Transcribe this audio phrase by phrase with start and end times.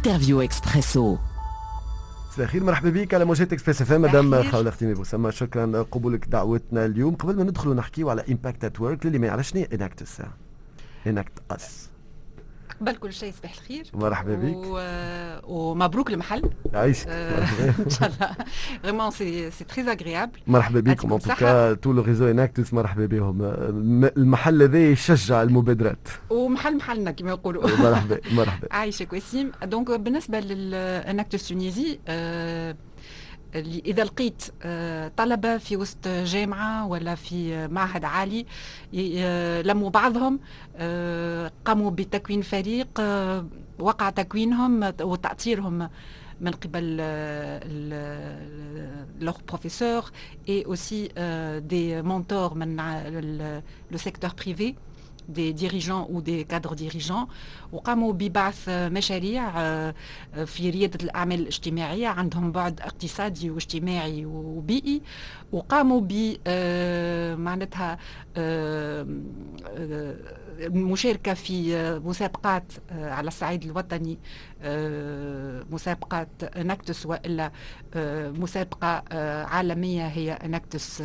[0.00, 1.16] interview Expresso
[2.32, 6.84] مساء الخير مرحبا بك على موجات Express FM مدام خولة خديمي بوسمة شكرا قبولك دعوتنا
[6.84, 7.14] اليوم.
[7.14, 10.22] قبل ما ندخلوا نحكيو على Impact at Work للي ما يعرفش شنو؟ Enactus
[11.06, 11.89] Enactus
[12.80, 13.90] قبل كل شيء صباح الخير.
[13.94, 14.56] مرحبا بك.
[14.56, 14.80] و...
[15.44, 17.06] ومبروك المحل عايش.
[17.06, 18.36] إن شاء الله.
[18.82, 21.12] vraiment c'est c'est très agréable مرحبا بكم.
[21.12, 23.38] en tout cas tout le réseau Enactus مرحبا بهم.
[24.16, 26.08] المحل هذا يشجع المبادرات.
[26.30, 27.62] ومحل محلنا كما يقولوا.
[27.80, 28.68] مرحبا مرحبا.
[28.76, 29.52] عايشك وسيم.
[29.64, 31.98] donc بالنسبة لل Enactus Tunisie
[33.54, 38.46] أه إذا لقيت آه، طلبة في وسط جامعة ولا في معهد عالي
[39.62, 40.40] لموا بعضهم
[40.76, 43.46] آه، قاموا بتكوين فريق آه،
[43.78, 45.88] وقع تكوينهم وتاطيرهم
[46.40, 46.96] من قبل
[49.20, 50.10] leurs professeurs
[50.48, 51.08] et aussi
[51.58, 52.76] des mentors من
[53.90, 54.74] le secteur privé
[55.38, 57.26] des dirigeants ou des cadres dirigeants.
[57.72, 59.50] وقاموا ببعث مشاريع
[60.44, 65.02] في ريادة الأعمال الاجتماعية عندهم بعد اقتصادي واجتماعي وبيئي.
[65.52, 66.36] وقاموا ب
[67.40, 67.98] معناتها
[70.60, 74.18] المشاركة في مسابقات على الصعيد الوطني
[75.70, 77.52] مسابقات Enactus وإلا
[78.38, 79.02] مسابقة
[79.44, 81.02] عالمية هي Enactus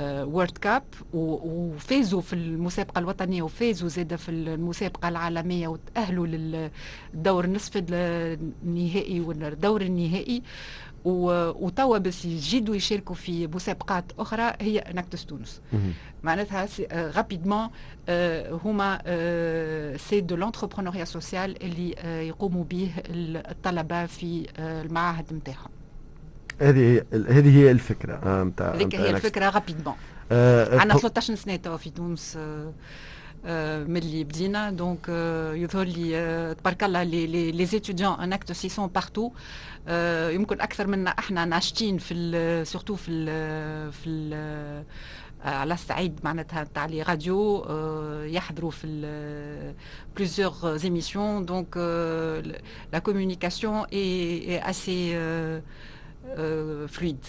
[0.00, 9.20] World Cup وفازوا في المسابقة الوطنية وفازوا زادة في المسابقة العالمية وتأهلوا للدور نصف النهائي
[9.20, 10.42] والدور النهائي.
[11.06, 15.60] وتوا باش يجدوا يشاركوا في مسابقات أخرى هي Enactus تونس.
[16.22, 17.68] معناتها rapidement
[18.64, 19.02] هما
[19.96, 21.94] c'est de l'entrepreneuriat social اللي
[22.28, 25.70] يقوموا به الطلبة في المعاهد نتاعهم.
[26.60, 29.94] هذه هذه هي الفكرة نتاع هذيك هي الفكرة rapidement
[30.80, 32.38] عندنا 13 سنه توا في تونس
[33.88, 35.08] ملي بدينا donc
[35.54, 39.30] يظهر لي تبارك الله les les étudiants Enactus ils sont partout
[40.34, 44.84] يمكن أكثر منا إحنا ناشطين في surtout في ال في ال
[45.44, 47.66] على الصعيد معناتها تاع les radios.
[48.24, 48.86] يحضروا في
[50.16, 51.76] plusieurs émissions donc
[52.92, 55.12] la communication est assez
[56.88, 57.24] fluide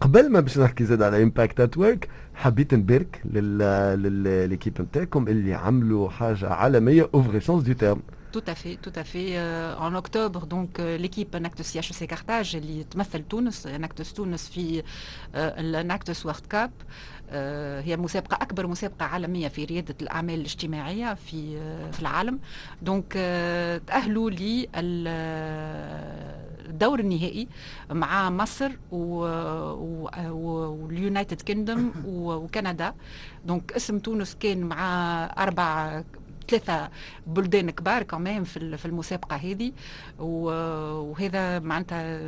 [0.00, 5.54] قبل ما باش نحكي زاد على Impact at Work حبيت نبارك ل l'équipe نتاعكم اللي
[5.54, 8.02] عملوا حاجة عالمية au vrai sens du terme
[8.36, 9.30] Tout à fait, tout à fait.
[9.36, 14.82] Euh, en octobre, donc euh, l'équipe Enactus IHEC Carthage اللي تمثل تونس Enactus تونس في
[15.34, 16.70] ال Enactus World Cup
[17.84, 21.58] هي مسابقة أكبر مسابقة عالمية في ريادة الأعمال الاجتماعية في
[21.92, 22.38] في العالم
[22.82, 23.12] donc
[23.86, 24.68] تأهلوا لي
[26.68, 27.48] الدور النهائي
[27.90, 28.70] مع مصر
[31.04, 32.94] وال United Kingdom وكندا
[33.44, 34.80] donc اسم تونس كان مع
[35.38, 36.02] أربع
[36.48, 36.90] ثلاثة
[37.26, 39.72] بلدان كبار كمان في في المسابقة هذه.
[40.18, 42.20] وهذا معناتها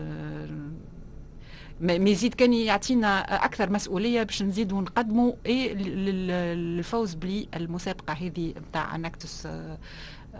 [1.81, 9.49] ما يزيد كان يعطينا أكثر مسؤولية باش نزيدوا نقدموا اي للفوز بالمسابقة هذه نتاع Enactus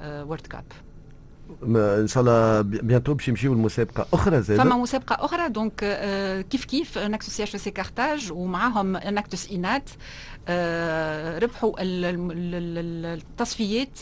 [0.05, 0.65] World Cup
[1.63, 5.75] إن شاء الله bientôt باش يمشيو لمسابقة أخرى زاد فما مسابقة أخرى donc
[6.51, 9.91] كيف كيف؟ Enactus IHEC Carthage ومعاهم Enactus INAT
[11.43, 11.75] ربحوا
[13.09, 13.99] التصفيات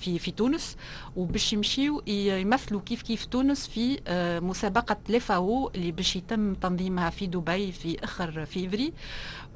[0.00, 0.76] في في تونس.
[1.16, 4.00] وباش يمشيو يمثلوا كيف كيف تونس في
[4.42, 8.92] مسابقة لفاو اللي باش يتم تنظيمها في دبي في آخر فيفري.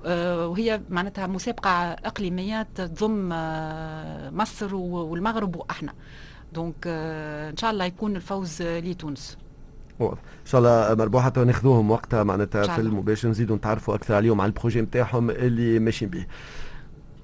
[0.05, 3.29] وهي معناتها مسابقة إقليمية تضم
[4.37, 5.95] مصر والمغرب وأحنا.
[6.55, 9.39] donc إن شاء الله يكون الفوز لتونس.
[9.99, 10.19] واضح.
[10.19, 14.53] إن شاء الله مربوحة ناخذوهم وقتها معناتها في المباشر نزيدوا نتعرفوا أكثر عليهم على ال
[14.53, 16.27] projet نتاعهم اللي ماشيين به.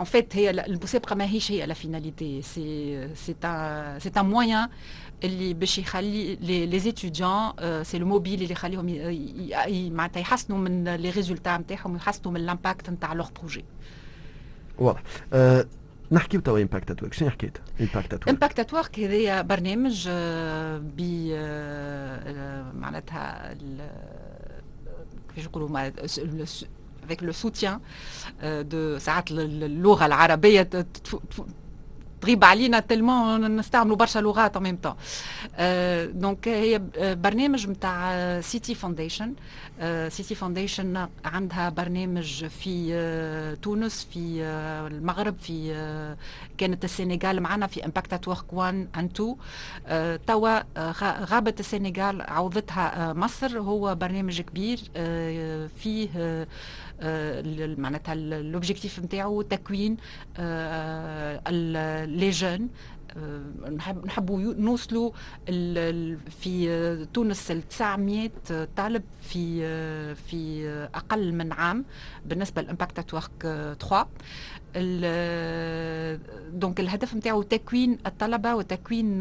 [0.03, 3.35] En fait, هي المسابقة ماهيش هي la finalité c'est c'est
[4.17, 4.69] un moyen
[5.25, 6.37] اللي باش يخلي
[6.67, 8.87] les étudiants c'est le mobile اللي يخليهم
[9.97, 13.65] معناتها يحسنوا من les résultats نتاعهم ويحسنوا من ال impact نتاع leurs projets
[14.79, 15.03] واضح.
[16.15, 20.09] نحكي توا Impact at Work شنو حكيت؟ امباكت ات ورك امباكت ات ورك هذايا برنامج
[20.79, 21.01] ب
[22.75, 23.55] معناتها
[25.29, 25.91] كيفاش نقولوا
[27.09, 27.81] avec le soutien
[28.43, 30.69] de ساعات اللغة العربية
[32.25, 34.95] تغيب علينا tellement نستعملوا برشا لغات même temps
[36.21, 36.83] donc هي
[37.15, 39.35] برنامج نتاع Citi Foundation
[40.09, 44.43] Citi Foundation عندها برنامج في تونس في
[44.91, 45.75] المغرب في
[46.59, 49.37] كانت السنغال معنا في Impact Work 1 and
[49.89, 50.61] 2 توا
[51.25, 54.79] غابت السنغال عوضتها مصر هو برنامج كبير
[55.79, 56.47] فيه
[57.79, 59.97] معناتها l'objectif نتاعو تكوين
[62.05, 62.69] les jeunes
[64.05, 65.11] نحبوا نوصلوا
[66.43, 68.31] في تونس ال 900
[68.77, 71.85] طالب في في أقل من عام
[72.27, 74.07] بالنسبة ل Impact Work 3
[76.53, 79.19] donc الهدف نتاعو تكوين الطلبة وتكوين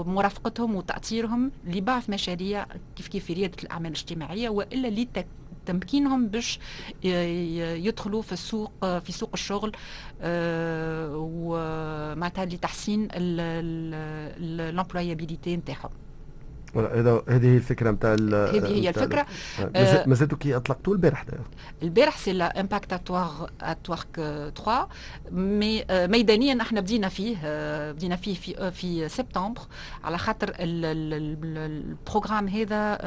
[0.05, 2.65] مرافقتهم وتأثيرهم لبعض مشاريع
[2.95, 5.05] كيف كيف في ريادة الأعمال الاجتماعية وإلا
[5.67, 6.59] لتمكينهم باش
[7.03, 9.71] يدخلوا في السوق في سوق الشغل
[11.15, 15.89] ومعناتها لتحسين ال employabilité نتاعهم.
[16.75, 19.25] هذا هذه هي الفكرة نتاع هذه هي الفكرة.
[20.07, 21.25] مازالتوا كي اطلقتوا البارح
[21.83, 24.87] البارح c'est l'Impact at Work at Work 3
[25.31, 27.37] mais ميدانيا إحنا بدينا فيه
[27.91, 29.61] بدينا فيه في في سبتمبر.
[30.03, 32.97] على خاطر ال programme هذا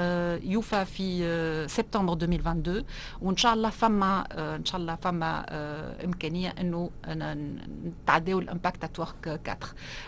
[0.45, 1.25] يوفى في
[1.69, 2.85] سبتمبر 2022
[3.23, 4.25] وإن شاء الله فما
[4.57, 5.45] إن شاء الله فما
[6.05, 6.91] إمكانية إنه
[8.05, 9.59] نتعداو ال Impact at Work 4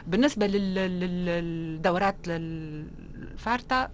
[0.06, 2.16] بالنسبة للدورات
[3.46, 3.90] الفارطة,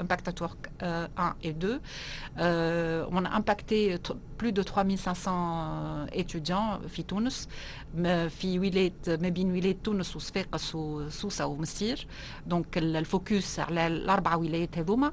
[0.00, 1.80] Impact Work 1 et 2.
[2.38, 3.96] Euh, on a impacté
[4.38, 7.48] plus de 3500 étudiants في تونس
[8.28, 12.06] في ولاية ما بين ولاية تونس وصفاقس وسوسة ومنستير
[12.46, 15.12] donc ال focus على الأربع ولايات هذوما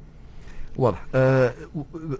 [0.75, 1.05] واضح.
[1.15, 1.53] أه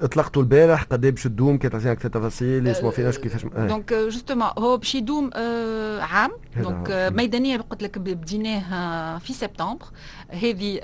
[0.02, 4.48] اطلقتوا البارح قد إيه باش تدوم؟ كي تعطينا أكثر تفاصيل يسمعوا فيناش كيفاش دونك جوستومون
[4.58, 6.32] هو باش يدوم آه عام.
[6.58, 9.86] donc ميدانيا قلت لك بديناه في سبتمبر.
[10.30, 10.80] هذه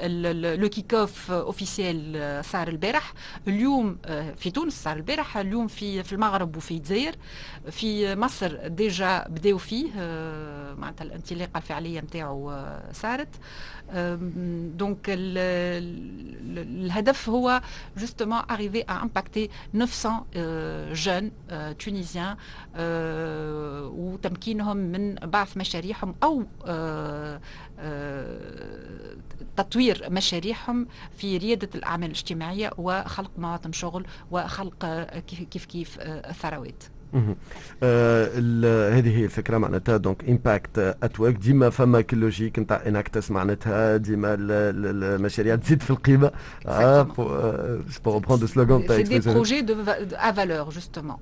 [0.56, 3.14] le kick-off officiel صار البارح.
[3.48, 3.98] اليوم
[4.36, 5.38] في تونس صار البارح.
[5.38, 7.16] اليوم في في المغرب وفي الجزائر.
[7.72, 9.88] في مصر déjà بداو فيه
[10.78, 12.54] معناتها الانطلاقة الفعلية نتاعو
[12.92, 13.36] صارت.
[14.78, 15.00] دونك
[16.58, 17.62] الهدف هو
[17.98, 20.26] justement arriver à impacter 900
[20.94, 21.32] jeunes
[21.84, 22.38] tunisiens
[23.98, 26.44] وتمكينهم من بعث مشاريعهم أو
[29.58, 30.88] تطوير مشاريعهم
[31.18, 34.86] في ريادة الأعمال الاجتماعية وخلق مواطن شغل وخلق
[35.28, 36.00] كيف كيف
[36.42, 36.84] ثروات
[38.94, 39.98] هذه هي الفكرة معناتها.
[39.98, 43.98] donc Impact at Work ديما فما كل logique نتاع Enactus معناتها.
[43.98, 46.32] ديما المشاريع تزيد في القيمة.
[46.68, 49.76] آه pour reprendre slogan تاع c'est des projets de
[50.14, 51.18] à valeur justement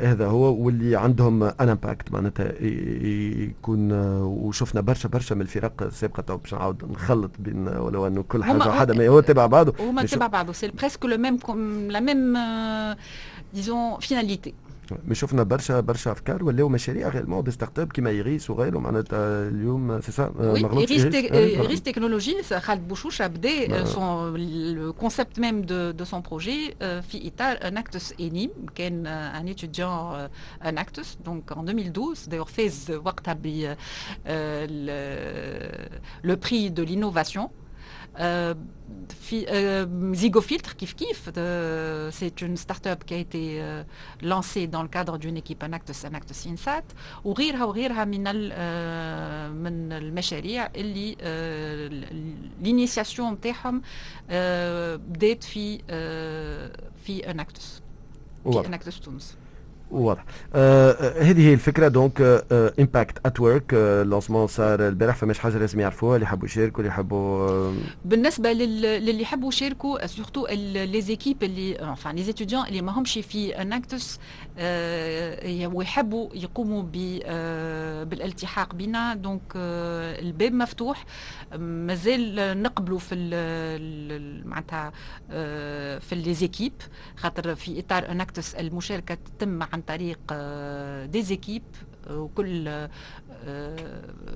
[0.00, 0.54] هذا هو.
[0.54, 2.62] واللي عندهم un impact معناتها.
[2.62, 3.92] يكون
[4.22, 6.20] وشفنا برشا برشا من الفرق السابقة.
[6.20, 8.94] تو باش نعاود نخلط بين ولو أنه كل حاجة وحدة.
[8.94, 9.74] ما هو تبع بعضه.
[9.80, 10.52] هما تبع بعضه.
[10.52, 11.38] c'est presque le même
[11.90, 12.38] la même
[13.54, 14.54] disons finalité
[15.08, 20.00] مش شفنا برشا برشا أفكار ولاو مشاريع carrément des start-up كيما Iris وغيره معناتها اليوم
[20.00, 20.32] c'est ça
[21.34, 28.14] Iris Technologies خالد بوشوشه بدا son concept même de de son projet في إطار Enactus
[28.20, 30.28] ENIM كان un étudiant
[30.64, 33.76] Enactus donc en 2012 d'ailleurs فاز وقتها ب
[36.24, 36.82] le prix de
[38.19, 41.29] لينوفاسيون Zygofiltre, Kif Kif,
[42.11, 43.61] c'est une start-up qui a été
[44.21, 46.85] lancée dans le cadre d'une équipe Anactus Anactus Insat
[47.23, 48.23] وغيرها وغيرها من
[49.63, 51.15] من المشاريع اللي
[52.61, 53.81] الانيسياسيون نتاعهم
[55.09, 55.77] بدات في
[57.05, 57.81] في اناكتوس
[58.45, 59.37] في اناكتوس تونس
[59.92, 60.24] واضح.
[60.54, 61.88] آه هذه هي الفكرة.
[61.88, 62.20] donc
[62.52, 63.74] Impact at Work
[64.06, 65.16] lancement صار البارح.
[65.16, 66.14] فماش حاجة لازم يعرفوها.
[66.14, 72.16] اللي يحبوا يشاركوا اللي يحبوا آه بالنسبة للي يحبوا يشاركوا surtout les équipes اللي enfin
[72.16, 74.18] les étudiants اللي ما همش في Enactus
[74.58, 76.84] آه ويحبوا يقوموا
[77.24, 79.14] آه بالالتحاق بنا.
[79.14, 81.04] donc آه الباب مفتوح.
[81.58, 83.14] مازال نقبلوا في
[84.44, 84.92] معناتها
[85.30, 86.72] آه في les équipes
[87.16, 90.18] خاطر في إطار Enactus المشاركة تتم عن طريق
[91.06, 91.62] des équipes
[92.10, 92.88] وكل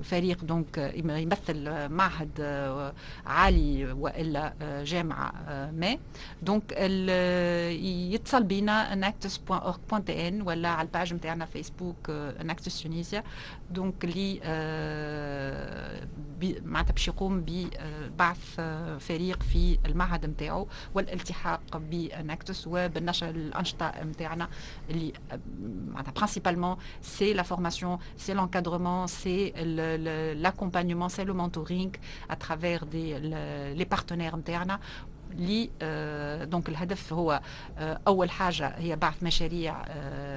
[0.03, 2.41] فريق donc يمثل معهد
[3.25, 5.31] عالي وإلا جامعة
[5.71, 5.97] ما.
[6.41, 6.71] donc
[8.11, 13.23] يتصل بينا enactus.org.tn ولا على ال page نتاعنا Facebook Enactus Tunisia
[13.71, 14.39] donc اللي
[16.65, 18.59] معناتها باش يقوم ببعث
[18.99, 24.47] فريق في المعهد نتاعو والالتحاق ب Enactus وبالنشر الأنشطة نتاعنا
[24.89, 25.13] اللي
[25.87, 28.33] معناتها principalement c'est la formation, c'est
[28.97, 29.53] l'encadrement, c'est
[30.43, 31.91] l'accompagnement, c'est le mentoring
[32.29, 34.79] à travers des, le, les partenaires internes.
[35.37, 35.69] les
[36.45, 37.41] donc الهدف هو
[38.07, 39.83] اول حاجة هي بعث مشاريع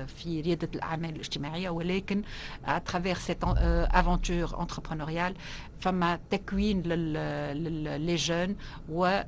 [0.07, 2.23] في رياده الاعمال الاجتماعيه ولكن
[2.65, 5.35] à travers cette aventure entrepreneuriale
[5.81, 8.57] فما تكوين les jeunes
[8.89, 9.21] و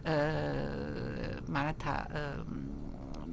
[1.48, 2.08] معناتها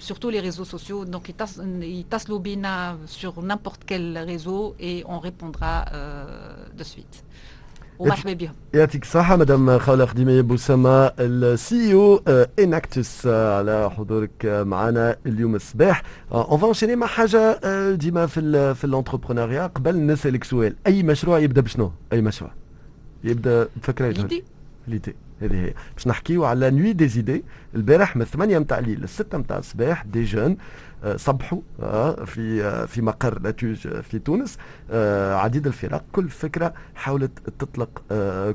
[0.00, 1.04] sur tous les réseaux sociaux.
[1.04, 7.24] Donc, ils tassent l'obina sur n'importe quel réseau et on répondra euh, de suite.
[7.98, 12.20] ومرحبا بهم يعطيك الصحة مدام خولة خديمة بوسامة السي او
[12.58, 16.02] اناكتس على حضورك معنا اليوم الصباح
[16.32, 17.58] اون فا انشيني مع حاجة
[17.94, 22.50] ديما في في الانتربرونيا قبل نسألك سؤال أي مشروع يبدأ بشنو؟ أي مشروع؟
[23.24, 24.44] يبدأ بفكرة ليدي
[24.88, 25.73] ليدي هذه هي.
[25.95, 27.43] باش نحكيو على Nuit des idées
[27.75, 30.57] البارح من 8 نتاع الليل ل 6 نتاع الصباح des jeunes
[31.15, 31.61] صبحوا
[32.25, 34.57] في في مقر l'ATUGE في تونس
[35.33, 36.03] عديد الفرق.
[36.11, 38.01] كل فكرة حاولت تطلق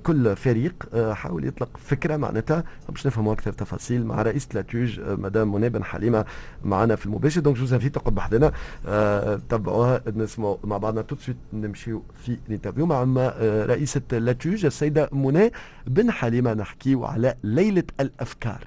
[0.02, 0.74] كل فريق
[1.12, 2.64] حاول يطلق فكرة معناتها.
[2.88, 6.24] باش نفهموا أكثر تفاصيل مع رئيس l'ATUGE مدام منى بن حليمة
[6.64, 7.40] معنا في المباشر.
[7.40, 8.52] donc je vous invite تقعد بحذانا
[9.48, 11.02] تبعوها نسمعوا مع بعضنا.
[11.02, 15.52] tout de suite نمشيو في ال interview مع رئيسة l'ATUGE السيدة منى
[15.86, 16.54] بن حليمة.
[16.76, 18.64] نحكيو على ليلة الأفكار.